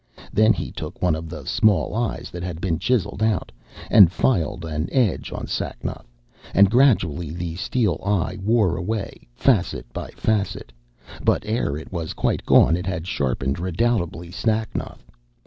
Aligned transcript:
Then 0.33 0.51
he 0.51 0.71
took 0.71 0.99
one 1.03 1.13
of 1.13 1.29
the 1.29 1.45
small 1.45 1.93
eyes 1.93 2.31
that 2.31 2.41
had 2.41 2.59
been 2.59 2.79
chiselled 2.79 3.21
out, 3.21 3.51
and 3.91 4.11
filed 4.11 4.65
an 4.65 4.89
edge 4.91 5.31
on 5.31 5.45
Sacnoth, 5.45 6.07
and 6.55 6.71
gradually 6.71 7.29
the 7.29 7.55
steel 7.57 8.01
eye 8.03 8.39
wore 8.43 8.77
away 8.77 9.27
facet 9.35 9.85
by 9.93 10.07
facet, 10.17 10.73
but 11.23 11.43
ere 11.45 11.77
it 11.77 11.91
was 11.93 12.13
quite 12.13 12.47
gone 12.47 12.75
it 12.75 12.87
had 12.87 13.05
sharpened 13.05 13.59
redoubtably 13.59 14.31
Sacnoth. 14.31 15.05